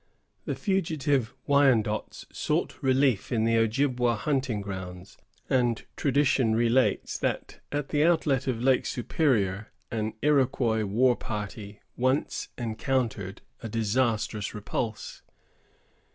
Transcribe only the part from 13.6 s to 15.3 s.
a disastrous repulse.